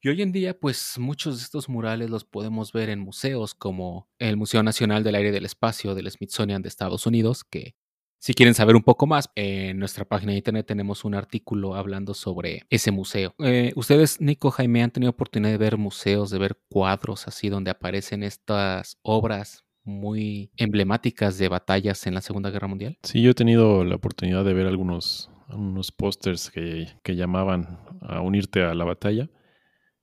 Y 0.00 0.10
hoy 0.10 0.22
en 0.22 0.30
día, 0.30 0.56
pues 0.56 0.94
muchos 0.98 1.38
de 1.38 1.42
estos 1.42 1.68
murales 1.68 2.08
los 2.08 2.24
podemos 2.24 2.72
ver 2.72 2.88
en 2.88 3.00
museos 3.00 3.52
como 3.52 4.08
el 4.20 4.36
Museo 4.36 4.62
Nacional 4.62 5.02
del 5.02 5.16
Aire 5.16 5.30
y 5.30 5.32
del 5.32 5.44
Espacio 5.44 5.96
del 5.96 6.08
Smithsonian 6.08 6.62
de 6.62 6.68
Estados 6.68 7.04
Unidos, 7.04 7.42
que 7.42 7.74
si 8.18 8.34
quieren 8.34 8.54
saber 8.54 8.76
un 8.76 8.82
poco 8.82 9.06
más, 9.06 9.30
en 9.34 9.78
nuestra 9.78 10.04
página 10.04 10.32
de 10.32 10.38
internet 10.38 10.66
tenemos 10.66 11.04
un 11.04 11.14
artículo 11.14 11.74
hablando 11.74 12.14
sobre 12.14 12.62
ese 12.68 12.90
museo. 12.90 13.34
Eh, 13.38 13.72
Ustedes, 13.76 14.20
Nico, 14.20 14.50
Jaime, 14.50 14.82
han 14.82 14.90
tenido 14.90 15.10
oportunidad 15.10 15.52
de 15.52 15.58
ver 15.58 15.78
museos, 15.78 16.30
de 16.30 16.38
ver 16.38 16.58
cuadros 16.68 17.28
así 17.28 17.48
donde 17.48 17.70
aparecen 17.70 18.22
estas 18.22 18.98
obras 19.02 19.64
muy 19.84 20.50
emblemáticas 20.56 21.38
de 21.38 21.48
batallas 21.48 22.06
en 22.06 22.14
la 22.14 22.20
Segunda 22.20 22.50
Guerra 22.50 22.68
Mundial? 22.68 22.98
Sí, 23.02 23.22
yo 23.22 23.30
he 23.30 23.34
tenido 23.34 23.84
la 23.84 23.96
oportunidad 23.96 24.44
de 24.44 24.52
ver 24.52 24.66
algunos, 24.66 25.30
algunos 25.48 25.92
pósters 25.92 26.50
que, 26.50 26.88
que 27.02 27.16
llamaban 27.16 27.78
a 28.02 28.20
unirte 28.20 28.62
a 28.62 28.74
la 28.74 28.84
batalla. 28.84 29.30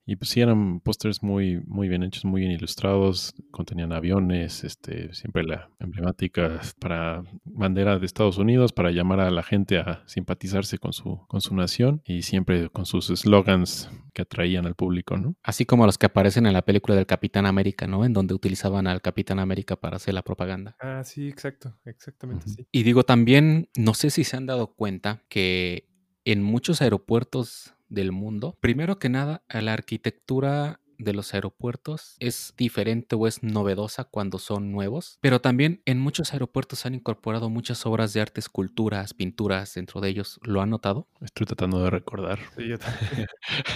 Y 0.08 0.18
pues 0.18 0.30
sí, 0.30 0.42
eran 0.42 0.80
pósters 0.82 1.24
muy, 1.24 1.62
muy 1.66 1.88
bien 1.88 2.04
hechos, 2.04 2.26
muy 2.26 2.42
bien 2.42 2.52
ilustrados, 2.52 3.34
contenían 3.50 3.92
aviones, 3.92 4.64
este, 4.64 5.14
siempre 5.14 5.44
la 5.44 5.70
emblemática 5.80 6.62
para 6.80 7.24
bandera 7.44 7.98
de 7.98 8.06
Estados 8.06 8.38
Unidos, 8.38 8.72
para 8.72 8.92
llamar 8.92 9.20
a 9.20 9.32
la 9.32 9.42
gente 9.42 9.80
a 9.80 10.04
simpatizarse 10.06 10.78
con 10.78 10.94
su, 10.94 11.26
con 11.28 11.42
su 11.42 11.56
nación 11.56 12.02
y 12.06 12.22
siempre 12.22 12.70
con 12.70 12.86
sus 12.86 13.08
slogans 13.08 13.90
que 14.14 14.22
atraían 14.22 14.66
al 14.66 14.76
público, 14.76 15.18
¿no? 15.18 15.36
Así 15.44 15.66
como 15.66 15.86
los 15.86 15.98
que 15.98 16.06
aparecen 16.06 16.46
en 16.46 16.54
la 16.54 16.62
película 16.62 16.96
del 16.96 17.08
Capitán 17.08 17.46
América, 17.48 17.88
¿no? 17.88 18.06
En 18.06 18.14
donde 18.14 18.34
utilizaban 18.34 18.88
al 18.88 19.02
Capitán 19.02 19.40
América 19.40 19.76
para 19.76 19.98
hacer 19.98 20.14
la 20.14 20.22
propaganda. 20.22 20.76
Ah, 20.80 21.04
sí, 21.04 21.28
exacto, 21.28 21.78
exactamente 21.84 22.48
sí. 22.48 22.68
Y 22.72 22.84
digo 22.84 23.04
también, 23.04 23.70
no 23.76 23.94
sé 23.94 24.12
si 24.12 24.24
se 24.24 24.38
han 24.38 24.46
dado 24.46 24.76
cuenta 24.76 25.24
que 25.30 25.90
en 26.24 26.42
muchos 26.42 26.82
aeropuertos 26.82 27.75
del 27.90 28.12
mundo, 28.12 28.58
primero 28.60 29.00
que 29.00 29.10
nada, 29.10 29.44
la 29.50 29.74
arquitectura 29.74 30.82
de 30.98 31.14
los 31.14 31.34
aeropuertos 31.34 32.16
es 32.20 32.54
diferente 32.58 33.16
o 33.16 33.28
es 33.28 33.44
novedosa 33.44 34.06
cuando 34.06 34.40
son 34.40 34.72
nuevos, 34.72 35.18
pero 35.22 35.42
también 35.42 35.82
en 35.86 36.00
muchos 36.00 36.34
aeropuertos 36.34 36.80
se 36.80 36.88
han 36.88 36.96
incorporado 36.96 37.50
muchas 37.50 37.86
obras 37.86 38.14
de 38.14 38.22
arte, 38.22 38.40
esculturas, 38.40 39.14
pinturas 39.14 39.74
dentro 39.74 40.02
de 40.02 40.10
ellos. 40.10 40.40
¿Lo 40.44 40.62
han 40.62 40.70
notado? 40.70 41.08
Estoy 41.22 41.46
tratando 41.46 41.84
de 41.84 41.90
recordar. 41.90 42.40
Sí, 42.58 42.68
yo 42.68 42.80
también. 42.80 43.28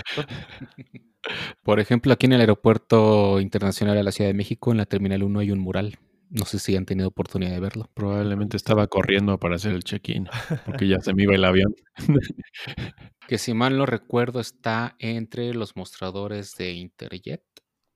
Por 1.63 1.80
ejemplo, 1.80 2.13
aquí 2.13 2.25
en 2.25 2.34
el 2.34 2.42
Aeropuerto 2.42 3.39
Internacional 3.39 3.96
de 3.96 4.04
la 4.04 4.12
Ciudad 4.12 4.30
de 4.30 4.34
México, 4.34 4.72
en 4.72 4.78
la 4.78 4.86
Terminal 4.86 5.24
1 5.24 5.39
hay 5.39 5.51
un 5.51 5.60
mural. 5.60 6.00
No 6.30 6.46
sé 6.46 6.60
si 6.60 6.76
han 6.76 6.86
tenido 6.86 7.08
oportunidad 7.08 7.52
de 7.52 7.60
verlo. 7.60 7.90
Probablemente 7.94 8.56
estaba 8.56 8.88
corriendo 8.88 9.40
para 9.40 9.56
hacer 9.56 9.74
el 9.74 9.84
check-in, 9.84 10.28
porque 10.66 10.88
ya 10.88 11.00
se 11.00 11.14
me 11.14 11.24
iba 11.24 11.36
el 11.36 11.46
avión. 11.46 11.76
Que 13.28 13.38
si 13.38 13.54
mal 13.54 13.78
no 13.78 13.86
recuerdo 13.86 14.40
está 14.40 14.96
entre 14.98 15.54
los 15.54 15.76
mostradores 15.76 16.56
de 16.56 16.72
Interjet 16.72 17.44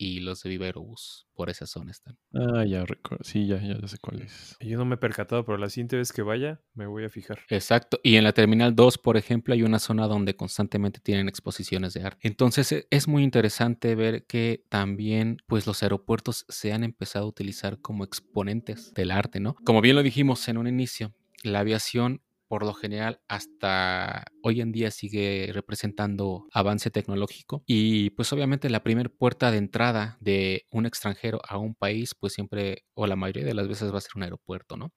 y 0.04 0.20
los 0.20 0.44
de 0.44 0.50
Viva 0.50 0.66
Aerobús. 0.66 1.28
Por 1.34 1.50
esa 1.50 1.66
zona 1.66 1.92
están. 1.92 2.18
Ah, 2.34 2.66
ya 2.66 2.86
recuerdo. 2.86 3.24
Sí, 3.24 3.48
ya, 3.48 3.60
ya 3.62 3.88
sé 3.88 3.98
cuál 4.00 4.22
es. 4.22 4.56
Yo 4.60 4.78
no 4.78 4.86
me 4.86 4.96
he 4.96 4.98
percatado, 4.98 5.46
pero 5.46 5.58
la 5.58 5.70
siguiente 5.70 5.96
vez 5.96 6.12
que 6.12 6.22
vaya 6.22 6.62
me 6.74 6.86
voy 6.86 7.06
a 7.06 7.10
fijar. 7.10 7.40
Exacto. 7.50 8.00
Y 8.04 8.18
en 8.18 8.24
la 8.26 8.34
Terminal 8.34 8.76
2, 8.76 8.98
por 8.98 9.18
ejemplo, 9.18 9.54
hay 9.54 9.64
una 9.64 9.80
zona 9.80 10.08
donde 10.08 10.36
constantemente 10.36 11.00
tienen 11.00 11.28
exposiciones 11.30 11.94
de 11.94 12.04
arte. 12.04 12.28
Entonces 12.28 12.72
e- 12.72 12.88
es 12.92 13.08
muy 13.08 13.24
interesante 13.24 13.96
ver 13.96 14.26
que 14.26 14.66
también 14.70 15.38
pues 15.48 15.66
los 15.66 15.82
aeropuertos 15.82 16.46
se 16.50 16.74
han 16.74 16.84
empezado 16.84 17.26
a 17.26 17.30
utilizar 17.30 17.80
como 17.80 18.04
exponentes 18.04 18.94
del 18.94 19.12
arte, 19.12 19.40
¿no? 19.40 19.56
Como 19.64 19.82
bien 19.82 19.96
lo 19.96 20.04
dijimos 20.04 20.48
en 20.50 20.58
un 20.58 20.68
inicio, 20.68 21.14
la 21.44 21.60
aviación 21.62 22.22
por 22.54 22.64
lo 22.64 22.76
general 22.76 23.20
hasta 23.28 24.26
hoy 24.44 24.62
en 24.62 24.72
día 24.72 24.92
sigue 24.92 25.50
representando 25.52 26.46
avance 26.54 26.92
tecnológico 26.92 27.64
y 27.66 28.12
pues 28.12 28.32
obviamente 28.32 28.70
la 28.70 28.84
primera 28.84 29.10
puerta 29.10 29.50
de 29.50 29.58
entrada 29.58 30.20
de 30.22 30.68
un 30.70 30.86
extranjero 30.86 31.42
a 31.50 31.58
un 31.58 31.74
país 31.74 32.14
pues 32.14 32.34
siempre 32.34 32.86
o 32.94 33.08
la 33.08 33.16
mayoría 33.16 33.44
de 33.44 33.56
las 33.56 33.68
veces 33.68 33.92
va 33.92 33.98
a 33.98 34.02
ser 34.02 34.12
un 34.18 34.22
aeropuerto, 34.22 34.78
¿no? 34.78 34.94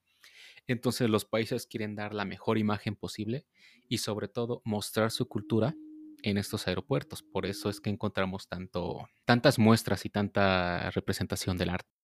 Entonces 0.67 1.09
los 1.09 1.25
países 1.25 1.67
quieren 1.67 1.97
dar 1.97 2.13
la 2.13 2.27
mejor 2.27 2.59
imagen 2.59 2.95
posible 2.95 3.47
y 3.89 3.97
sobre 3.99 4.29
todo 4.29 4.61
mostrar 4.67 5.11
su 5.11 5.27
cultura 5.27 5.75
en 6.23 6.37
estos 6.37 6.69
aeropuertos. 6.69 7.23
Por 7.23 7.47
eso 7.47 7.71
es 7.71 7.81
que 7.81 7.89
encontramos 7.89 8.49
tanto, 8.49 9.09
tantas 9.25 9.59
muestras 9.59 10.05
y 10.05 10.11
tanta 10.11 10.91
representación 10.91 11.57
del 11.57 11.71
arte. 11.71 11.96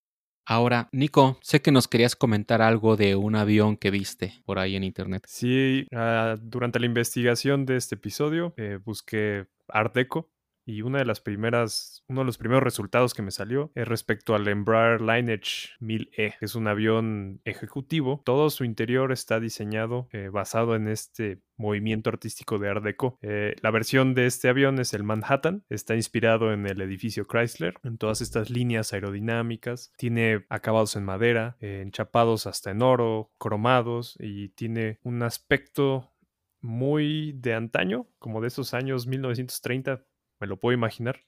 Ahora, 0.44 0.88
Nico, 0.92 1.38
sé 1.40 1.62
que 1.62 1.70
nos 1.70 1.88
querías 1.88 2.16
comentar 2.16 2.62
algo 2.62 2.96
de 2.96 3.14
un 3.14 3.36
avión 3.36 3.76
que 3.76 3.90
viste 3.90 4.42
por 4.44 4.58
ahí 4.58 4.74
en 4.74 4.84
internet. 4.84 5.24
Sí, 5.28 5.86
ah, 5.92 6.36
durante 6.40 6.80
la 6.80 6.86
investigación 6.86 7.64
de 7.64 7.76
este 7.76 7.94
episodio 7.94 8.52
eh, 8.56 8.78
busqué 8.84 9.46
Art 9.68 9.94
Deco 9.94 10.30
y 10.64 10.82
una 10.82 10.98
de 10.98 11.04
las 11.04 11.20
primeras, 11.20 12.04
uno 12.08 12.20
de 12.20 12.26
los 12.26 12.38
primeros 12.38 12.62
resultados 12.62 13.14
que 13.14 13.22
me 13.22 13.30
salió 13.30 13.72
es 13.74 13.86
respecto 13.86 14.34
al 14.34 14.46
Embraer 14.48 15.00
Lineage 15.00 15.70
1000E, 15.80 16.38
que 16.38 16.44
es 16.44 16.54
un 16.54 16.68
avión 16.68 17.40
ejecutivo. 17.44 18.22
Todo 18.24 18.50
su 18.50 18.64
interior 18.64 19.12
está 19.12 19.40
diseñado 19.40 20.08
eh, 20.12 20.28
basado 20.32 20.76
en 20.76 20.88
este 20.88 21.40
movimiento 21.56 22.10
artístico 22.10 22.58
de 22.58 22.68
Art 22.68 22.82
Deco. 22.82 23.18
Eh, 23.22 23.54
la 23.60 23.70
versión 23.70 24.14
de 24.14 24.26
este 24.26 24.48
avión 24.48 24.78
es 24.78 24.94
el 24.94 25.04
Manhattan, 25.04 25.64
está 25.70 25.94
inspirado 25.94 26.52
en 26.52 26.66
el 26.66 26.80
edificio 26.80 27.24
Chrysler, 27.24 27.74
en 27.84 27.98
todas 27.98 28.20
estas 28.20 28.50
líneas 28.50 28.92
aerodinámicas, 28.92 29.92
tiene 29.96 30.44
acabados 30.48 30.96
en 30.96 31.04
madera, 31.04 31.56
eh, 31.60 31.80
enchapados 31.82 32.46
hasta 32.46 32.70
en 32.70 32.82
oro, 32.82 33.30
cromados 33.38 34.16
y 34.18 34.48
tiene 34.50 34.98
un 35.02 35.22
aspecto 35.22 36.12
muy 36.60 37.32
de 37.32 37.54
antaño, 37.54 38.06
como 38.18 38.40
de 38.40 38.48
esos 38.48 38.72
años 38.72 39.06
1930, 39.06 40.04
me 40.42 40.48
lo 40.48 40.58
puedo 40.58 40.74
imaginar 40.74 41.20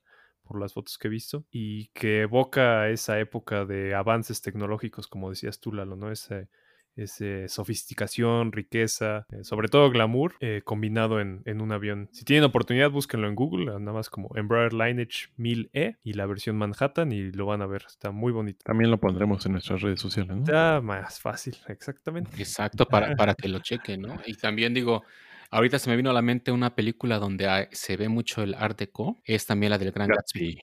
por 0.42 0.60
las 0.60 0.74
fotos 0.74 0.98
que 0.98 1.06
he 1.06 1.10
visto, 1.10 1.46
y 1.52 1.86
que 1.94 2.22
evoca 2.22 2.88
esa 2.88 3.18
época 3.20 3.64
de 3.64 3.94
avances 3.94 4.42
tecnológicos, 4.42 5.06
como 5.06 5.30
decías 5.30 5.60
tú, 5.60 5.72
Lalo, 5.72 5.94
¿no? 5.94 6.10
Ese, 6.10 6.48
ese 6.96 7.48
sofisticación, 7.48 8.50
riqueza, 8.52 9.26
eh, 9.30 9.44
sobre 9.44 9.68
todo 9.68 9.88
glamour, 9.90 10.34
eh, 10.40 10.62
combinado 10.64 11.20
en, 11.20 11.42
en, 11.46 11.62
un 11.62 11.72
avión. 11.72 12.10
Si 12.12 12.24
tienen 12.24 12.44
oportunidad, 12.44 12.90
búsquenlo 12.90 13.28
en 13.28 13.36
Google, 13.36 13.66
nada 13.66 13.92
más 13.92 14.10
como 14.10 14.36
Embraer 14.36 14.74
Lineage 14.74 15.28
1000E 15.38 15.98
y 16.02 16.12
la 16.12 16.26
versión 16.26 16.56
Manhattan 16.56 17.12
y 17.12 17.30
lo 17.30 17.46
van 17.46 17.62
a 17.62 17.66
ver, 17.66 17.84
está 17.86 18.10
muy 18.10 18.32
bonito. 18.32 18.64
También 18.64 18.90
lo 18.90 18.98
pondremos 18.98 19.46
en 19.46 19.52
nuestras 19.52 19.80
redes 19.80 20.00
sociales, 20.00 20.36
¿no? 20.36 20.42
Está 20.42 20.80
más 20.82 21.20
fácil, 21.20 21.56
exactamente. 21.68 22.30
Exacto, 22.36 22.86
para, 22.86 23.14
para 23.16 23.34
que 23.34 23.48
lo 23.48 23.60
chequen, 23.60 24.02
¿no? 24.02 24.20
Y 24.26 24.34
también 24.34 24.74
digo, 24.74 25.04
ahorita 25.50 25.78
se 25.78 25.90
me 25.90 25.96
vino 25.96 26.10
a 26.10 26.12
la 26.12 26.22
mente 26.22 26.52
una 26.52 26.74
película 26.74 27.18
donde 27.18 27.48
hay, 27.48 27.66
se 27.72 27.96
ve 27.96 28.08
mucho 28.08 28.42
el 28.42 28.54
Art 28.54 28.78
Deco, 28.78 29.20
es 29.24 29.46
también 29.46 29.70
la 29.70 29.78
del 29.78 29.92
Gran 29.92 30.08
Gatsby. 30.08 30.60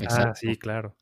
Exacto. 0.00 0.30
Ah, 0.30 0.34
sí, 0.34 0.56
claro. 0.56 0.96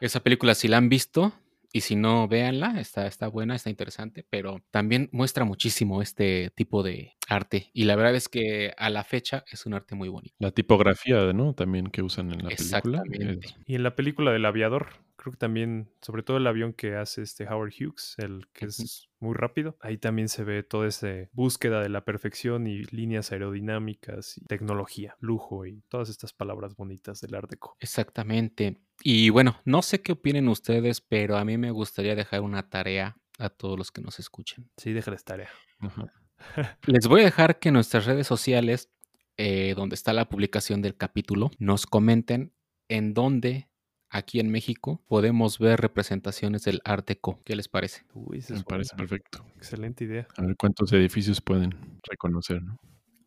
Esa 0.00 0.20
película, 0.20 0.54
si 0.54 0.68
la 0.68 0.76
han 0.76 0.88
visto, 0.88 1.32
y 1.72 1.82
si 1.82 1.94
no, 1.94 2.26
véanla, 2.26 2.80
está, 2.80 3.06
está 3.06 3.28
buena, 3.28 3.54
está 3.54 3.68
interesante, 3.68 4.26
pero 4.30 4.62
también 4.70 5.10
muestra 5.12 5.44
muchísimo 5.44 6.00
este 6.00 6.50
tipo 6.54 6.82
de 6.82 7.12
arte. 7.28 7.70
Y 7.74 7.84
la 7.84 7.96
verdad 7.96 8.14
es 8.14 8.30
que 8.30 8.72
a 8.78 8.88
la 8.88 9.04
fecha 9.04 9.44
es 9.50 9.66
un 9.66 9.74
arte 9.74 9.94
muy 9.94 10.08
bonito. 10.08 10.34
La 10.38 10.52
tipografía, 10.52 11.32
¿no? 11.34 11.54
También 11.54 11.88
que 11.88 12.02
usan 12.02 12.32
en 12.32 12.44
la 12.44 12.48
película. 12.48 12.54
Exactamente. 12.54 13.48
Y 13.66 13.74
en 13.74 13.82
la 13.82 13.94
película 13.94 14.32
del 14.32 14.46
aviador, 14.46 15.04
creo 15.16 15.32
que 15.32 15.38
también, 15.38 15.90
sobre 16.00 16.22
todo 16.22 16.38
el 16.38 16.46
avión 16.46 16.72
que 16.72 16.96
hace 16.96 17.20
este 17.20 17.46
Howard 17.46 17.72
Hughes, 17.78 18.14
el 18.18 18.46
que 18.54 18.66
es 18.66 19.10
muy 19.20 19.34
rápido, 19.34 19.76
ahí 19.80 19.98
también 19.98 20.28
se 20.28 20.44
ve 20.44 20.62
toda 20.62 20.88
esa 20.88 21.08
búsqueda 21.32 21.80
de 21.80 21.88
la 21.88 22.04
perfección 22.04 22.66
y 22.66 22.84
líneas 22.84 23.32
aerodinámicas, 23.32 24.38
y 24.38 24.44
tecnología, 24.44 25.16
lujo 25.20 25.66
y 25.66 25.82
todas 25.88 26.08
estas 26.08 26.32
palabras 26.32 26.76
bonitas 26.76 27.20
del 27.20 27.34
Art 27.34 27.50
Deco. 27.50 27.76
Exactamente. 27.80 28.80
Y 29.02 29.30
bueno, 29.30 29.60
no 29.64 29.82
sé 29.82 30.02
qué 30.02 30.12
opinen 30.12 30.48
ustedes, 30.48 31.00
pero 31.00 31.36
a 31.36 31.44
mí 31.44 31.58
me 31.58 31.70
gustaría 31.70 32.14
dejar 32.14 32.40
una 32.40 32.68
tarea 32.68 33.16
a 33.38 33.50
todos 33.50 33.78
los 33.78 33.90
que 33.90 34.00
nos 34.00 34.18
escuchen. 34.18 34.70
Sí, 34.76 34.92
déjales 34.92 35.24
tarea. 35.24 35.50
Ajá. 35.78 36.12
Les 36.86 37.06
voy 37.06 37.22
a 37.22 37.24
dejar 37.24 37.58
que 37.58 37.68
en 37.68 37.74
nuestras 37.74 38.06
redes 38.06 38.26
sociales, 38.26 38.90
eh, 39.36 39.74
donde 39.76 39.94
está 39.94 40.12
la 40.12 40.28
publicación 40.28 40.82
del 40.82 40.96
capítulo, 40.96 41.50
nos 41.58 41.86
comenten 41.86 42.52
en 42.88 43.14
dónde 43.14 43.68
aquí 44.10 44.40
en 44.40 44.50
México 44.50 45.02
podemos 45.06 45.58
ver 45.58 45.80
representaciones 45.80 46.62
del 46.64 46.80
Art 46.84 47.06
Deco. 47.06 47.40
¿Qué 47.44 47.56
les 47.56 47.68
parece? 47.68 48.02
Uy, 48.14 48.42
Me 48.48 48.62
parece 48.62 48.94
buena. 48.94 49.08
perfecto. 49.08 49.44
Excelente 49.56 50.04
idea. 50.04 50.26
A 50.36 50.42
ver 50.42 50.56
cuántos 50.56 50.92
edificios 50.92 51.40
pueden 51.40 51.74
reconocer, 52.08 52.62
¿no? 52.62 52.78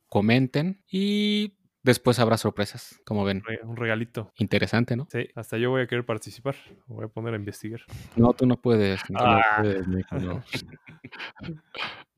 Comenten 0.08 0.84
y 0.90 1.58
después 1.84 2.20
habrá 2.20 2.38
sorpresas, 2.38 3.00
como 3.06 3.24
ven. 3.24 3.44
Un 3.64 3.76
regalito. 3.76 4.32
Interesante, 4.38 4.96
¿no? 4.96 5.08
Sí, 5.12 5.28
hasta 5.36 5.58
yo 5.58 5.70
voy 5.70 5.84
a 5.84 5.88
querer 5.88 6.06
participar. 6.06 6.56
Me 6.88 6.96
voy 6.96 7.06
a 7.06 7.10
poner 7.10 7.34
a 7.34 7.38
investigar. 7.38 7.82
No, 8.16 8.34
tú 8.34 8.46
no 8.46 8.60
puedes. 8.60 9.02
No, 9.10 9.20
ah. 9.20 9.42
no 9.58 9.64
puedes, 9.64 9.88
Nico, 9.88 10.20
no. 10.20 10.44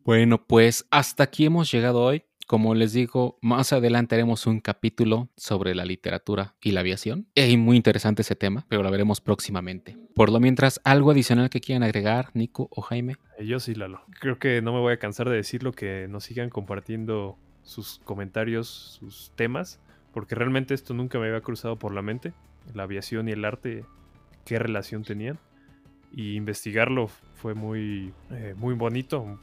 bueno, 0.05 0.45
pues 0.45 0.87
hasta 0.89 1.23
aquí 1.23 1.45
hemos 1.45 1.71
llegado 1.71 2.01
hoy. 2.01 2.23
Como 2.51 2.75
les 2.75 2.91
digo, 2.91 3.39
más 3.41 3.71
adelante 3.71 4.15
haremos 4.15 4.45
un 4.45 4.59
capítulo 4.59 5.29
sobre 5.37 5.73
la 5.73 5.85
literatura 5.85 6.53
y 6.61 6.71
la 6.71 6.81
aviación. 6.81 7.29
Es 7.33 7.57
muy 7.57 7.77
interesante 7.77 8.23
ese 8.23 8.35
tema, 8.35 8.65
pero 8.67 8.83
lo 8.83 8.91
veremos 8.91 9.21
próximamente. 9.21 9.95
Por 10.15 10.29
lo 10.33 10.41
mientras, 10.41 10.81
¿algo 10.83 11.11
adicional 11.11 11.49
que 11.49 11.61
quieran 11.61 11.83
agregar, 11.83 12.31
Nico 12.33 12.67
o 12.69 12.81
Jaime? 12.81 13.15
Eh, 13.37 13.45
yo 13.45 13.61
sí, 13.61 13.73
Lalo. 13.73 14.01
Creo 14.19 14.37
que 14.37 14.61
no 14.61 14.73
me 14.73 14.79
voy 14.79 14.91
a 14.91 14.99
cansar 14.99 15.29
de 15.29 15.37
decirlo, 15.37 15.71
que 15.71 16.07
nos 16.09 16.25
sigan 16.25 16.49
compartiendo 16.49 17.37
sus 17.63 18.01
comentarios, 18.03 18.67
sus 18.99 19.31
temas, 19.37 19.79
porque 20.11 20.35
realmente 20.35 20.73
esto 20.73 20.93
nunca 20.93 21.19
me 21.19 21.27
había 21.27 21.39
cruzado 21.39 21.79
por 21.79 21.93
la 21.93 22.01
mente. 22.01 22.33
La 22.73 22.83
aviación 22.83 23.29
y 23.29 23.31
el 23.31 23.45
arte, 23.45 23.85
qué 24.43 24.59
relación 24.59 25.03
tenían. 25.03 25.39
Y 26.11 26.35
investigarlo 26.35 27.07
fue 27.07 27.53
muy, 27.53 28.11
eh, 28.29 28.55
muy 28.57 28.75
bonito, 28.75 29.39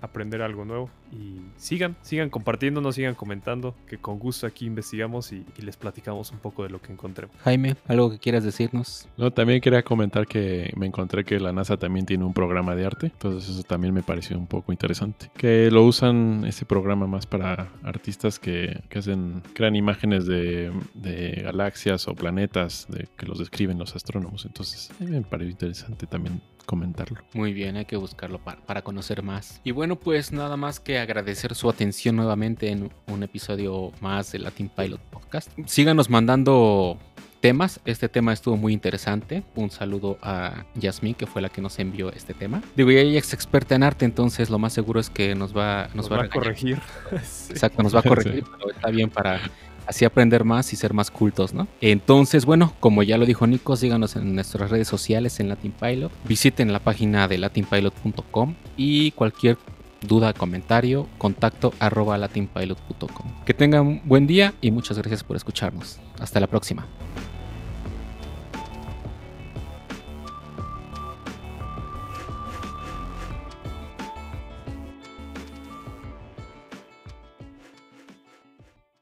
aprender 0.00 0.42
algo 0.42 0.64
nuevo. 0.64 0.90
Y 1.12 1.40
sigan, 1.56 1.96
sigan 2.02 2.30
compartiéndonos, 2.30 2.94
sigan 2.94 3.14
comentando, 3.14 3.74
que 3.86 3.98
con 3.98 4.18
gusto 4.18 4.46
aquí 4.46 4.66
investigamos 4.66 5.32
y, 5.32 5.44
y 5.56 5.62
les 5.62 5.76
platicamos 5.76 6.30
un 6.32 6.38
poco 6.38 6.62
de 6.62 6.70
lo 6.70 6.80
que 6.80 6.92
encontremos. 6.92 7.34
Jaime, 7.42 7.76
¿algo 7.86 8.10
que 8.10 8.18
quieras 8.18 8.44
decirnos? 8.44 9.08
No, 9.16 9.30
también 9.30 9.60
quería 9.60 9.82
comentar 9.82 10.26
que 10.26 10.72
me 10.76 10.86
encontré 10.86 11.24
que 11.24 11.40
la 11.40 11.52
NASA 11.52 11.76
también 11.76 12.06
tiene 12.06 12.24
un 12.24 12.34
programa 12.34 12.74
de 12.74 12.84
arte, 12.84 13.06
entonces 13.06 13.48
eso 13.48 13.62
también 13.62 13.94
me 13.94 14.02
pareció 14.02 14.38
un 14.38 14.46
poco 14.46 14.72
interesante. 14.72 15.30
Que 15.36 15.70
lo 15.70 15.84
usan 15.84 16.44
ese 16.46 16.66
programa 16.66 17.06
más 17.06 17.26
para 17.26 17.68
artistas 17.82 18.38
que, 18.38 18.82
que 18.88 18.98
hacen, 18.98 19.42
crean 19.54 19.76
imágenes 19.76 20.26
de, 20.26 20.70
de 20.94 21.42
galaxias 21.42 22.06
o 22.08 22.14
planetas 22.14 22.86
de, 22.88 23.08
que 23.16 23.26
los 23.26 23.38
describen 23.38 23.78
los 23.78 23.96
astrónomos. 23.96 24.44
Entonces 24.44 24.90
me 25.00 25.22
pareció 25.22 25.50
interesante 25.50 26.06
también 26.06 26.40
comentarlo. 26.68 27.22
Muy 27.32 27.54
bien, 27.54 27.76
hay 27.76 27.86
que 27.86 27.96
buscarlo 27.96 28.38
para, 28.38 28.60
para, 28.60 28.82
conocer 28.82 29.22
más. 29.22 29.58
Y 29.64 29.70
bueno, 29.70 29.96
pues 29.96 30.32
nada 30.32 30.58
más 30.58 30.80
que 30.80 30.98
agradecer 30.98 31.54
su 31.54 31.70
atención 31.70 32.14
nuevamente 32.14 32.68
en 32.68 32.90
un 33.06 33.22
episodio 33.22 33.90
más 34.02 34.32
de 34.32 34.40
Latin 34.40 34.68
Pilot 34.68 35.00
Podcast. 35.00 35.50
Síganos 35.64 36.10
mandando 36.10 36.98
temas. 37.40 37.80
Este 37.86 38.10
tema 38.10 38.34
estuvo 38.34 38.58
muy 38.58 38.74
interesante. 38.74 39.44
Un 39.54 39.70
saludo 39.70 40.18
a 40.20 40.66
Yasmin, 40.74 41.14
que 41.14 41.26
fue 41.26 41.40
la 41.40 41.48
que 41.48 41.62
nos 41.62 41.78
envió 41.78 42.12
este 42.12 42.34
tema. 42.34 42.60
Digo, 42.76 42.90
ella 42.90 43.18
es 43.18 43.32
experta 43.32 43.74
en 43.74 43.82
arte, 43.82 44.04
entonces 44.04 44.50
lo 44.50 44.58
más 44.58 44.74
seguro 44.74 45.00
es 45.00 45.08
que 45.08 45.34
nos 45.34 45.56
va, 45.56 45.84
nos, 45.94 45.96
nos 45.96 46.12
va, 46.12 46.16
va, 46.18 46.24
a 46.24 46.28
corregir. 46.28 46.78
Exacto, 47.12 47.82
nos 47.82 47.94
va 47.94 48.00
a 48.00 48.02
corregir, 48.08 48.44
sí. 48.44 48.50
pero 48.58 48.70
está 48.72 48.90
bien 48.90 49.08
para 49.08 49.40
así 49.88 50.04
aprender 50.04 50.44
más 50.44 50.72
y 50.72 50.76
ser 50.76 50.92
más 50.92 51.10
cultos, 51.10 51.54
¿no? 51.54 51.66
Entonces, 51.80 52.44
bueno, 52.44 52.74
como 52.78 53.02
ya 53.02 53.16
lo 53.18 53.26
dijo 53.26 53.46
Nico, 53.46 53.74
síganos 53.76 54.16
en 54.16 54.34
nuestras 54.34 54.70
redes 54.70 54.86
sociales 54.86 55.40
en 55.40 55.48
Latin 55.48 55.72
Pilot, 55.72 56.12
visiten 56.24 56.72
la 56.72 56.78
página 56.78 57.26
de 57.26 57.38
latinpilot.com 57.38 58.54
y 58.76 59.12
cualquier 59.12 59.56
duda, 60.02 60.32
comentario, 60.34 61.08
contacto 61.16 61.72
arroba 61.80 62.18
latinpilot.com. 62.18 63.44
Que 63.44 63.54
tengan 63.54 63.86
un 63.86 64.02
buen 64.04 64.26
día 64.26 64.54
y 64.60 64.70
muchas 64.70 64.98
gracias 64.98 65.24
por 65.24 65.36
escucharnos. 65.36 65.98
Hasta 66.20 66.38
la 66.38 66.46
próxima. 66.46 66.86